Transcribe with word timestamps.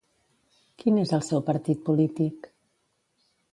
Quin 0.83 0.97
és 1.01 1.11
el 1.17 1.21
seu 1.27 1.45
partit 1.51 1.85
polític? 1.91 2.51